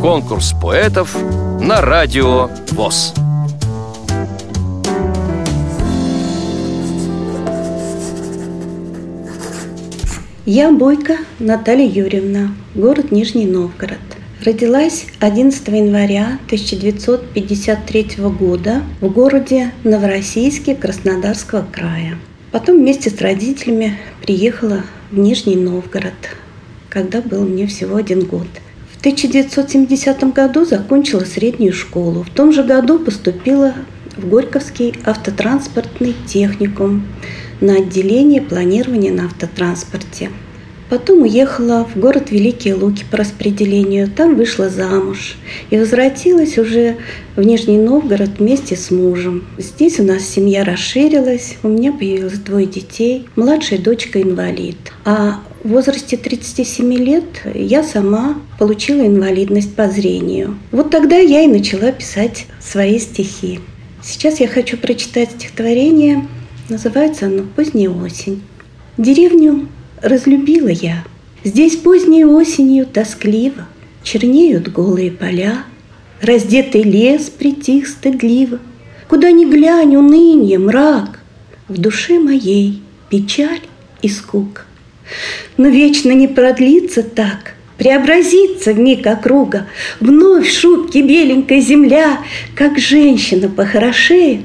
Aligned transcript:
Конкурс 0.00 0.54
поэтов 0.60 1.16
на 1.60 1.80
радио 1.80 2.48
ВОЗ. 2.70 3.14
Я 10.46 10.72
Бойко 10.72 11.18
Наталья 11.38 11.86
Юрьевна, 11.86 12.54
город 12.74 13.12
Нижний 13.12 13.46
Новгород. 13.46 13.98
Родилась 14.44 15.06
11 15.20 15.68
января 15.68 16.38
1953 16.46 18.16
года 18.38 18.82
в 19.00 19.08
городе 19.10 19.72
Новороссийске 19.84 20.74
Краснодарского 20.74 21.64
края. 21.70 22.18
Потом 22.52 22.78
вместе 22.78 23.10
с 23.10 23.20
родителями 23.20 23.98
приехала 24.22 24.82
в 25.10 25.18
Нижний 25.18 25.56
Новгород, 25.56 26.14
когда 26.88 27.20
был 27.20 27.42
мне 27.42 27.66
всего 27.66 27.96
один 27.96 28.24
год. 28.24 28.48
В 29.00 29.02
1970 29.02 30.34
году 30.34 30.66
закончила 30.66 31.24
среднюю 31.24 31.72
школу. 31.72 32.22
В 32.22 32.28
том 32.28 32.52
же 32.52 32.62
году 32.62 32.98
поступила 32.98 33.72
в 34.14 34.28
Горьковский 34.28 34.92
автотранспортный 35.06 36.14
техникум 36.26 37.06
на 37.62 37.76
отделение 37.76 38.42
планирования 38.42 39.10
на 39.10 39.24
автотранспорте. 39.24 40.28
Потом 40.90 41.22
уехала 41.22 41.86
в 41.86 41.98
город 41.98 42.30
Великие 42.30 42.74
Луки 42.74 43.06
по 43.10 43.16
распределению. 43.16 44.06
Там 44.10 44.36
вышла 44.36 44.68
замуж 44.68 45.36
и 45.70 45.78
возвратилась 45.78 46.58
уже 46.58 46.98
в 47.36 47.42
Нижний 47.42 47.78
Новгород 47.78 48.38
вместе 48.38 48.76
с 48.76 48.90
мужем. 48.90 49.46
Здесь 49.56 49.98
у 49.98 50.02
нас 50.02 50.24
семья 50.24 50.62
расширилась, 50.62 51.56
у 51.62 51.68
меня 51.68 51.94
появилось 51.94 52.38
двое 52.40 52.66
детей. 52.66 53.26
Младшая 53.34 53.78
дочка 53.78 54.20
инвалид. 54.20 54.76
А 55.06 55.40
в 55.62 55.68
возрасте 55.68 56.16
37 56.16 56.92
лет 56.94 57.24
я 57.54 57.82
сама 57.82 58.40
получила 58.58 59.06
инвалидность 59.06 59.74
по 59.74 59.88
зрению. 59.88 60.58
Вот 60.72 60.90
тогда 60.90 61.16
я 61.16 61.42
и 61.42 61.48
начала 61.48 61.92
писать 61.92 62.46
свои 62.60 62.98
стихи. 62.98 63.60
Сейчас 64.02 64.40
я 64.40 64.48
хочу 64.48 64.78
прочитать 64.78 65.32
стихотворение. 65.32 66.26
Называется 66.70 67.26
оно 67.26 67.42
«Поздняя 67.42 67.90
осень». 67.90 68.42
Деревню 68.96 69.68
разлюбила 70.00 70.68
я. 70.68 71.04
Здесь 71.44 71.76
поздней 71.76 72.24
осенью 72.24 72.86
тоскливо 72.86 73.66
Чернеют 74.02 74.68
голые 74.68 75.10
поля, 75.10 75.64
Раздетый 76.20 76.82
лес 76.82 77.30
притих 77.30 77.88
стыдливо, 77.88 78.58
Куда 79.08 79.30
ни 79.30 79.44
глянь, 79.44 79.96
унынье, 79.96 80.58
мрак, 80.58 81.20
В 81.68 81.78
душе 81.78 82.18
моей 82.18 82.82
печаль 83.08 83.62
и 84.02 84.08
скука. 84.08 84.62
Но 85.56 85.68
вечно 85.68 86.12
не 86.12 86.28
продлится 86.28 87.02
так, 87.02 87.54
Преобразится 87.78 88.72
в 88.72 88.78
миг 88.78 89.06
округа, 89.06 89.66
Вновь 90.00 90.48
в 90.48 90.58
шубке 90.58 91.02
беленькая 91.02 91.60
земля, 91.60 92.18
Как 92.54 92.78
женщина 92.78 93.48
похорошеет, 93.48 94.44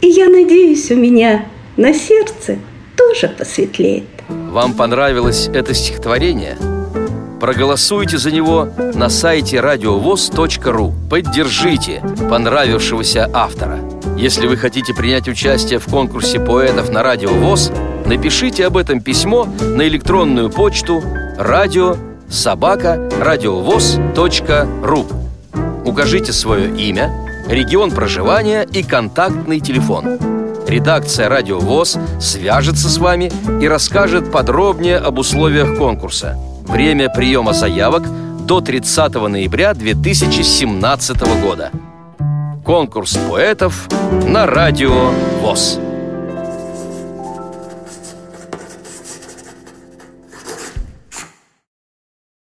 И 0.00 0.08
я 0.08 0.28
надеюсь, 0.28 0.90
у 0.90 0.96
меня 0.96 1.46
на 1.76 1.92
сердце 1.92 2.58
тоже 2.96 3.28
посветлеет. 3.28 4.04
Вам 4.28 4.74
понравилось 4.74 5.48
это 5.52 5.74
стихотворение? 5.74 6.56
Проголосуйте 7.40 8.16
за 8.16 8.30
него 8.30 8.68
на 8.94 9.10
сайте 9.10 9.60
радиовоз.ру 9.60 10.94
Поддержите 11.10 12.02
понравившегося 12.30 13.30
автора 13.32 13.78
Если 14.16 14.46
вы 14.46 14.56
хотите 14.56 14.94
принять 14.94 15.28
участие 15.28 15.78
в 15.78 15.84
конкурсе 15.84 16.40
поэтов 16.40 16.90
на 16.90 17.02
Радио 17.02 17.28
ВОЗ 17.28 17.70
Напишите 18.06 18.66
об 18.66 18.76
этом 18.76 19.00
письмо 19.00 19.44
на 19.44 19.86
электронную 19.86 20.50
почту 20.50 21.02
радио 21.36 21.96
собака 22.28 23.08
радиовоз.ру 23.20 25.06
Укажите 25.84 26.32
свое 26.32 26.74
имя, 26.76 27.12
регион 27.48 27.90
проживания 27.90 28.62
и 28.62 28.82
контактный 28.82 29.60
телефон– 29.60 30.18
Редакция 30.66 31.28
«Радио 31.28 31.60
ВОЗ» 31.60 31.96
свяжется 32.20 32.88
с 32.88 32.98
вами 32.98 33.30
и 33.62 33.68
расскажет 33.68 34.32
подробнее 34.32 34.98
об 34.98 35.18
условиях 35.18 35.78
конкурса. 35.78 36.36
Время 36.66 37.08
приема 37.08 37.52
заявок 37.52 38.02
до 38.46 38.60
30 38.60 39.14
ноября 39.14 39.74
2017 39.74 41.40
года. 41.40 41.70
Конкурс 42.64 43.16
поэтов 43.30 43.88
на 44.26 44.46
Радио 44.46 45.10
ВОЗ. 45.40 45.78